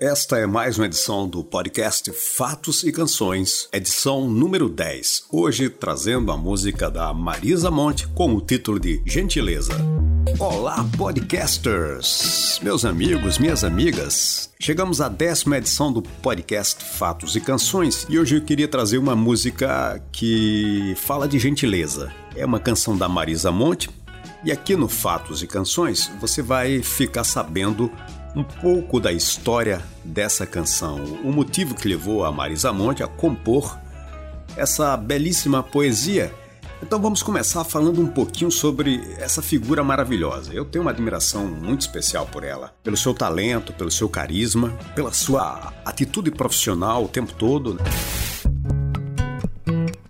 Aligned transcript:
Esta 0.00 0.38
é 0.38 0.46
mais 0.46 0.76
uma 0.76 0.86
edição 0.86 1.28
do 1.28 1.44
podcast 1.44 2.10
Fatos 2.12 2.82
e 2.82 2.90
Canções, 2.90 3.68
edição 3.72 4.28
número 4.28 4.68
10. 4.68 5.26
Hoje 5.30 5.68
trazendo 5.68 6.32
a 6.32 6.36
música 6.36 6.90
da 6.90 7.14
Marisa 7.14 7.70
Monte 7.70 8.08
com 8.08 8.34
o 8.34 8.40
título 8.40 8.80
de 8.80 9.00
Gentileza. 9.06 9.72
Olá, 10.40 10.84
podcasters! 10.98 12.58
Meus 12.60 12.84
amigos, 12.84 13.38
minhas 13.38 13.62
amigas, 13.62 14.50
chegamos 14.58 15.00
à 15.00 15.08
décima 15.08 15.58
edição 15.58 15.92
do 15.92 16.02
podcast 16.02 16.82
Fatos 16.82 17.36
e 17.36 17.40
Canções 17.40 18.04
e 18.10 18.18
hoje 18.18 18.36
eu 18.36 18.42
queria 18.42 18.66
trazer 18.66 18.98
uma 18.98 19.14
música 19.14 20.02
que 20.10 20.94
fala 20.96 21.28
de 21.28 21.38
gentileza. 21.38 22.12
É 22.34 22.44
uma 22.44 22.58
canção 22.58 22.96
da 22.98 23.08
Marisa 23.08 23.52
Monte 23.52 23.88
e 24.44 24.50
aqui 24.50 24.74
no 24.74 24.88
Fatos 24.88 25.40
e 25.40 25.46
Canções 25.46 26.10
você 26.20 26.42
vai 26.42 26.82
ficar 26.82 27.22
sabendo 27.22 27.92
um 28.34 28.42
pouco 28.42 28.98
da 28.98 29.12
história 29.12 29.82
dessa 30.04 30.46
canção, 30.46 31.02
o 31.22 31.32
motivo 31.32 31.74
que 31.74 31.88
levou 31.88 32.24
a 32.24 32.32
Marisa 32.32 32.72
Monte 32.72 33.02
a 33.02 33.06
compor 33.06 33.78
essa 34.56 34.96
belíssima 34.96 35.62
poesia. 35.62 36.32
Então 36.82 37.00
vamos 37.00 37.22
começar 37.22 37.64
falando 37.64 38.00
um 38.00 38.06
pouquinho 38.06 38.50
sobre 38.50 39.00
essa 39.18 39.40
figura 39.40 39.82
maravilhosa. 39.82 40.52
Eu 40.52 40.64
tenho 40.64 40.84
uma 40.84 40.90
admiração 40.90 41.46
muito 41.46 41.82
especial 41.82 42.26
por 42.26 42.44
ela, 42.44 42.74
pelo 42.82 42.96
seu 42.96 43.14
talento, 43.14 43.72
pelo 43.72 43.90
seu 43.90 44.08
carisma, 44.08 44.70
pela 44.94 45.12
sua 45.12 45.72
atitude 45.84 46.30
profissional 46.30 47.04
o 47.04 47.08
tempo 47.08 47.32
todo. 47.32 47.78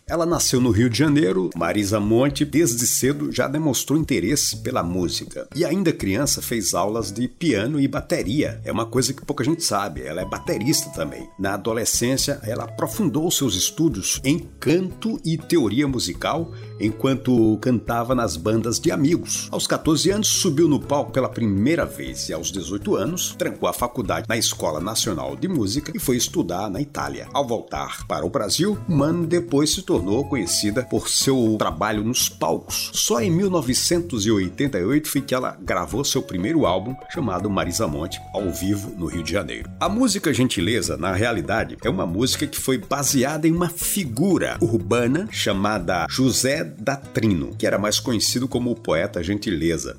Ela 0.06 0.26
nasceu 0.26 0.60
no 0.60 0.70
Rio 0.70 0.90
de 0.90 0.98
Janeiro. 0.98 1.48
Marisa 1.56 1.98
Monte, 1.98 2.44
desde 2.44 2.86
cedo, 2.86 3.32
já 3.32 3.48
demonstrou 3.48 3.98
interesse 3.98 4.58
pela 4.58 4.82
música. 4.82 5.48
E 5.56 5.64
ainda 5.64 5.94
criança 5.94 6.42
fez 6.42 6.74
aulas 6.74 7.10
de 7.10 7.26
piano 7.26 7.80
e 7.80 7.88
bateria. 7.88 8.60
É 8.64 8.70
uma 8.70 8.84
coisa 8.84 9.14
que 9.14 9.24
pouca 9.24 9.42
gente 9.42 9.64
sabe. 9.64 10.02
Ela 10.02 10.20
é 10.20 10.24
baterista 10.26 10.90
também. 10.90 11.26
Na 11.38 11.54
adolescência, 11.54 12.38
ela 12.42 12.64
aprofundou 12.64 13.30
seus 13.30 13.54
estudos 13.54 14.20
em 14.22 14.40
canto 14.60 15.18
e 15.24 15.38
teoria 15.38 15.88
musical 15.88 16.52
enquanto 16.78 17.56
cantava 17.62 18.14
nas 18.14 18.36
bandas 18.36 18.78
de 18.78 18.90
amigos. 18.90 19.48
Aos 19.50 19.66
14 19.66 20.10
anos, 20.10 20.28
subiu 20.28 20.68
no 20.68 20.80
palco 20.80 21.12
pela 21.12 21.28
primeira 21.30 21.86
vez 21.86 22.28
e 22.28 22.34
aos 22.34 22.50
18 22.50 22.96
anos, 22.96 23.34
trancou 23.38 23.68
a 23.68 23.72
faculdade 23.72 24.26
na 24.28 24.36
Escola 24.36 24.80
Nacional 24.80 25.34
de 25.36 25.48
Música 25.48 25.92
e 25.94 25.98
foi 25.98 26.16
estudar 26.16 26.68
na 26.68 26.80
Itália. 26.80 27.26
Ao 27.32 27.46
voltar 27.46 28.06
para 28.06 28.26
o 28.26 28.30
Brasil, 28.30 28.76
um 28.88 29.02
ano 29.02 29.26
depois 29.26 29.70
se 29.70 29.82
tornou 29.82 29.94
conhecida 30.24 30.82
por 30.82 31.08
seu 31.08 31.56
trabalho 31.58 32.04
nos 32.04 32.28
palcos. 32.28 32.90
Só 32.92 33.20
em 33.20 33.30
1988 33.30 35.08
foi 35.08 35.20
que 35.20 35.34
ela 35.34 35.56
gravou 35.60 36.04
seu 36.04 36.22
primeiro 36.22 36.66
álbum, 36.66 36.94
chamado 37.12 37.48
Marisa 37.48 37.86
Monte, 37.86 38.20
ao 38.34 38.50
vivo 38.50 38.94
no 38.96 39.06
Rio 39.06 39.22
de 39.22 39.32
Janeiro. 39.32 39.70
A 39.80 39.88
música 39.88 40.34
Gentileza, 40.34 40.96
na 40.96 41.12
realidade, 41.12 41.76
é 41.82 41.88
uma 41.88 42.06
música 42.06 42.46
que 42.46 42.60
foi 42.60 42.78
baseada 42.78 43.48
em 43.48 43.52
uma 43.52 43.68
figura 43.68 44.56
urbana 44.60 45.28
chamada 45.30 46.06
José 46.08 46.64
Datrino, 46.64 47.54
que 47.56 47.66
era 47.66 47.78
mais 47.78 47.98
conhecido 47.98 48.46
como 48.46 48.70
o 48.70 48.74
poeta 48.74 49.22
Gentileza. 49.22 49.96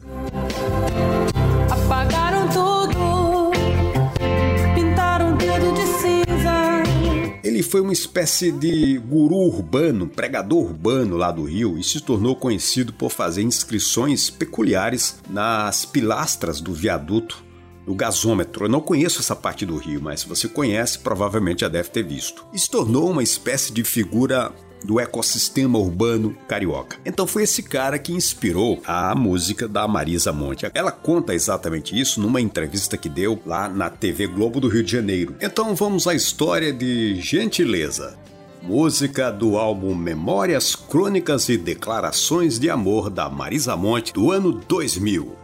Foi 7.66 7.82
uma 7.82 7.92
espécie 7.92 8.52
de 8.52 8.98
guru 8.98 9.36
urbano, 9.36 10.08
pregador 10.08 10.64
urbano 10.64 11.18
lá 11.18 11.32
do 11.32 11.44
Rio 11.44 11.78
e 11.78 11.84
se 11.84 12.00
tornou 12.00 12.36
conhecido 12.36 12.94
por 12.94 13.12
fazer 13.12 13.42
inscrições 13.42 14.30
peculiares 14.30 15.20
nas 15.30 15.84
pilastras 15.86 16.62
do 16.62 16.74
viaduto 16.74 17.44
do 17.86 17.94
gasômetro. 17.94 18.66
Eu 18.66 18.70
não 18.70 18.82
conheço 18.82 19.20
essa 19.20 19.36
parte 19.36 19.66
do 19.66 19.78
Rio, 19.78 20.02
mas 20.02 20.22
se 20.22 20.28
você 20.28 20.48
conhece, 20.48 21.00
provavelmente 21.00 21.62
já 21.62 21.68
deve 21.68 21.90
ter 21.90 22.04
visto. 22.04 22.46
E 22.54 22.60
se 22.60 22.70
tornou 22.70 23.10
uma 23.12 23.22
espécie 23.22 23.72
de 23.72 23.84
figura 23.84 24.52
do 24.86 25.00
ecossistema 25.00 25.78
urbano 25.78 26.38
carioca. 26.48 26.98
Então 27.06 27.28
foi 27.28 27.44
esse 27.44 27.64
cara 27.64 28.00
que 28.00 28.14
inspirou 28.14 28.82
a 28.86 29.14
música 29.16 29.68
da 29.68 29.88
Marisa 29.88 30.32
Monte. 30.32 30.66
Ela 30.74 30.92
conta 30.92 31.34
exatamente 31.34 32.00
isso 32.00 32.22
numa 32.22 32.40
entrevista 32.40 32.96
que 32.96 33.10
deu 33.10 33.40
lá 33.46 33.68
na 33.68 33.90
TV 33.90 34.28
Globo 34.28 34.60
do 34.60 34.68
Rio 34.70 34.84
de 34.84 34.92
Janeiro. 34.92 35.36
Então 35.42 35.76
vamos 35.76 36.08
à 36.08 36.14
história 36.14 36.72
de 36.72 37.20
Gentileza. 37.20 38.18
Música 38.62 39.30
do 39.30 39.58
álbum 39.58 39.94
Memórias, 39.94 40.76
Crônicas 40.76 41.50
e 41.50 41.58
Declarações 41.58 42.58
de 42.58 42.70
Amor 42.70 43.10
da 43.10 43.30
Marisa 43.30 43.76
Monte 43.76 44.12
do 44.12 44.32
ano 44.32 44.52
2000. 44.54 45.36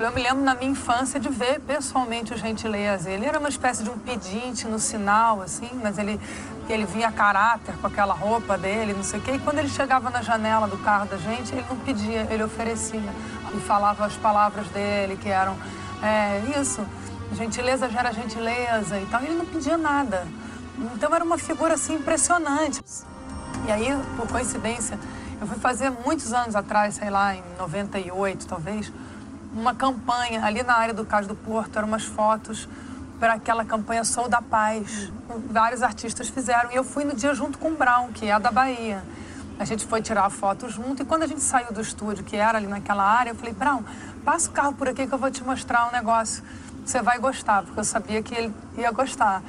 Eu 0.00 0.12
me 0.12 0.22
lembro 0.22 0.44
na 0.44 0.54
minha 0.54 0.70
infância 0.70 1.18
de 1.18 1.28
ver 1.28 1.58
pessoalmente 1.60 2.32
o 2.32 2.36
Gentileza. 2.36 3.10
Ele 3.10 3.26
era 3.26 3.36
uma 3.36 3.48
espécie 3.48 3.82
de 3.82 3.90
um 3.90 3.98
pedinte 3.98 4.64
no 4.64 4.78
sinal, 4.78 5.42
assim, 5.42 5.68
mas 5.82 5.98
ele, 5.98 6.20
ele 6.68 6.86
vinha 6.86 7.10
caráter 7.10 7.74
com 7.80 7.88
aquela 7.88 8.14
roupa 8.14 8.56
dele, 8.56 8.92
não 8.92 9.02
sei 9.02 9.18
o 9.18 9.22
quê. 9.24 9.32
E 9.32 9.38
quando 9.40 9.58
ele 9.58 9.68
chegava 9.68 10.08
na 10.08 10.22
janela 10.22 10.68
do 10.68 10.78
carro 10.78 11.06
da 11.06 11.16
gente, 11.16 11.52
ele 11.52 11.64
não 11.68 11.76
pedia, 11.78 12.28
ele 12.30 12.44
oferecia. 12.44 13.12
E 13.52 13.60
falava 13.60 14.06
as 14.06 14.14
palavras 14.14 14.68
dele, 14.68 15.16
que 15.16 15.28
eram 15.28 15.56
é, 16.00 16.60
isso, 16.60 16.86
gentileza 17.32 17.90
gera 17.90 18.12
gentileza 18.12 19.00
e 19.00 19.06
tal. 19.06 19.20
Ele 19.20 19.34
não 19.34 19.46
pedia 19.46 19.76
nada. 19.76 20.28
Então 20.94 21.12
era 21.12 21.24
uma 21.24 21.38
figura 21.38 21.74
assim 21.74 21.94
impressionante. 21.94 22.80
E 23.66 23.72
aí, 23.72 23.88
por 24.16 24.28
coincidência, 24.28 24.96
eu 25.40 25.46
fui 25.48 25.58
fazer 25.58 25.90
muitos 25.90 26.32
anos 26.32 26.54
atrás, 26.54 26.94
sei 26.94 27.10
lá, 27.10 27.34
em 27.34 27.42
98 27.58 28.46
talvez, 28.46 28.92
uma 29.52 29.74
campanha 29.74 30.44
ali 30.44 30.62
na 30.62 30.74
área 30.74 30.94
do 30.94 31.04
Cais 31.04 31.26
do 31.26 31.34
Porto, 31.34 31.76
eram 31.76 31.88
umas 31.88 32.04
fotos 32.04 32.68
para 33.18 33.34
aquela 33.34 33.64
campanha 33.64 34.04
Sou 34.04 34.28
da 34.28 34.40
Paz. 34.40 35.10
Vários 35.50 35.82
artistas 35.82 36.28
fizeram 36.28 36.70
e 36.70 36.76
eu 36.76 36.84
fui 36.84 37.04
no 37.04 37.14
dia 37.14 37.34
junto 37.34 37.58
com 37.58 37.70
o 37.70 37.76
Brown, 37.76 38.12
que 38.12 38.26
é 38.26 38.38
da 38.38 38.50
Bahia. 38.50 39.02
A 39.58 39.64
gente 39.64 39.84
foi 39.86 40.00
tirar 40.00 40.24
a 40.24 40.30
foto 40.30 40.68
junto 40.68 41.02
e 41.02 41.04
quando 41.04 41.24
a 41.24 41.26
gente 41.26 41.40
saiu 41.40 41.72
do 41.72 41.80
estúdio, 41.80 42.22
que 42.22 42.36
era 42.36 42.58
ali 42.58 42.68
naquela 42.68 43.02
área, 43.02 43.30
eu 43.30 43.34
falei, 43.34 43.52
Brown, 43.52 43.82
passa 44.24 44.48
o 44.48 44.52
carro 44.52 44.72
por 44.74 44.88
aqui 44.88 45.06
que 45.06 45.12
eu 45.12 45.18
vou 45.18 45.30
te 45.30 45.42
mostrar 45.42 45.88
um 45.88 45.92
negócio. 45.92 46.44
Você 46.84 47.02
vai 47.02 47.18
gostar, 47.18 47.64
porque 47.64 47.80
eu 47.80 47.84
sabia 47.84 48.22
que 48.22 48.34
ele 48.34 48.54
ia 48.76 48.90
gostar. 48.92 49.42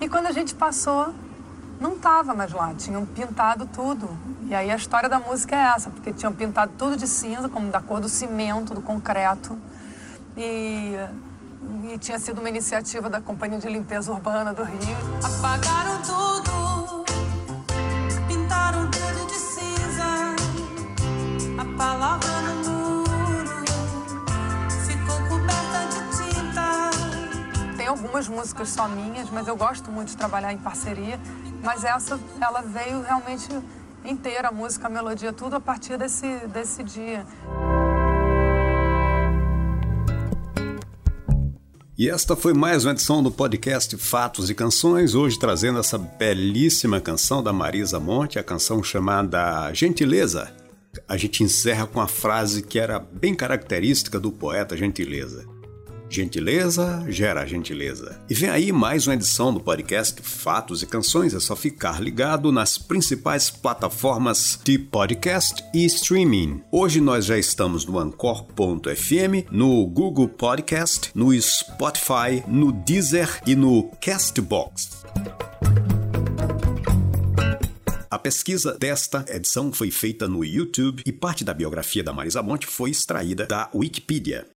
E 0.00 0.08
quando 0.08 0.26
a 0.26 0.32
gente 0.32 0.54
passou, 0.54 1.14
não 1.82 1.94
estava 1.94 2.32
mais 2.32 2.52
lá, 2.52 2.72
tinham 2.74 3.04
pintado 3.04 3.66
tudo. 3.66 4.08
E 4.46 4.54
aí 4.54 4.70
a 4.70 4.76
história 4.76 5.08
da 5.08 5.18
música 5.18 5.56
é 5.56 5.74
essa, 5.74 5.90
porque 5.90 6.12
tinham 6.12 6.32
pintado 6.32 6.72
tudo 6.78 6.96
de 6.96 7.08
cinza, 7.08 7.48
como 7.48 7.70
da 7.70 7.80
cor 7.80 8.00
do 8.00 8.08
cimento, 8.08 8.72
do 8.72 8.80
concreto. 8.80 9.58
E, 10.36 10.94
e 11.92 11.98
tinha 11.98 12.18
sido 12.20 12.38
uma 12.38 12.48
iniciativa 12.48 13.10
da 13.10 13.20
Companhia 13.20 13.58
de 13.58 13.68
Limpeza 13.68 14.12
Urbana 14.12 14.54
do 14.54 14.62
Rio. 14.62 14.96
Apagaram 15.22 16.00
tudo, 16.02 17.04
pintaram 18.28 18.88
tudo 18.88 19.26
de 19.26 19.34
cinza. 19.34 20.36
A 21.60 21.76
palavra 21.76 22.40
no 22.64 22.98
muro 22.98 23.64
ficou 24.86 25.16
coberta 25.28 25.80
de 25.90 26.00
tinta. 26.16 27.76
Tem 27.76 27.88
algumas 27.88 28.28
músicas 28.28 28.68
só 28.68 28.86
minhas, 28.86 29.28
mas 29.30 29.48
eu 29.48 29.56
gosto 29.56 29.90
muito 29.90 30.08
de 30.10 30.16
trabalhar 30.16 30.52
em 30.52 30.58
parceria. 30.58 31.18
Mas 31.62 31.84
essa, 31.84 32.18
ela 32.40 32.60
veio 32.60 33.00
realmente 33.02 33.48
inteira, 34.04 34.48
a 34.48 34.52
música, 34.52 34.88
a 34.88 34.90
melodia, 34.90 35.32
tudo 35.32 35.56
a 35.56 35.60
partir 35.60 35.96
desse, 35.96 36.26
desse 36.48 36.82
dia. 36.82 37.24
E 41.96 42.10
esta 42.10 42.34
foi 42.34 42.52
mais 42.52 42.84
uma 42.84 42.90
edição 42.90 43.22
do 43.22 43.30
podcast 43.30 43.96
Fatos 43.96 44.50
e 44.50 44.54
Canções, 44.54 45.14
hoje 45.14 45.38
trazendo 45.38 45.78
essa 45.78 45.96
belíssima 45.96 47.00
canção 47.00 47.42
da 47.42 47.52
Marisa 47.52 48.00
Monte, 48.00 48.40
a 48.40 48.42
canção 48.42 48.82
chamada 48.82 49.72
Gentileza. 49.72 50.52
A 51.06 51.16
gente 51.16 51.44
encerra 51.44 51.86
com 51.86 52.00
a 52.00 52.08
frase 52.08 52.62
que 52.62 52.78
era 52.78 52.98
bem 52.98 53.34
característica 53.34 54.18
do 54.18 54.32
poeta 54.32 54.76
Gentileza. 54.76 55.51
Gentileza 56.12 57.06
gera 57.08 57.46
gentileza. 57.46 58.20
E 58.28 58.34
vem 58.34 58.50
aí 58.50 58.70
mais 58.70 59.06
uma 59.06 59.14
edição 59.14 59.52
do 59.52 59.58
podcast 59.58 60.20
Fatos 60.20 60.82
e 60.82 60.86
Canções. 60.86 61.32
É 61.32 61.40
só 61.40 61.56
ficar 61.56 62.02
ligado 62.02 62.52
nas 62.52 62.76
principais 62.76 63.48
plataformas 63.48 64.60
de 64.62 64.78
podcast 64.78 65.64
e 65.72 65.86
streaming. 65.86 66.60
Hoje 66.70 67.00
nós 67.00 67.24
já 67.24 67.38
estamos 67.38 67.86
no 67.86 67.98
Anchor.fm, 67.98 69.48
no 69.50 69.86
Google 69.86 70.28
Podcast, 70.28 71.10
no 71.14 71.32
Spotify, 71.40 72.44
no 72.46 72.72
Deezer 72.72 73.40
e 73.46 73.56
no 73.56 73.90
Castbox. 73.98 75.02
A 78.12 78.18
pesquisa 78.18 78.76
desta 78.78 79.24
edição 79.26 79.72
foi 79.72 79.90
feita 79.90 80.28
no 80.28 80.44
YouTube 80.44 81.02
e 81.06 81.10
parte 81.10 81.42
da 81.42 81.54
biografia 81.54 82.04
da 82.04 82.12
Marisa 82.12 82.42
Monte 82.42 82.66
foi 82.66 82.90
extraída 82.90 83.46
da 83.46 83.70
Wikipedia. 83.74 84.46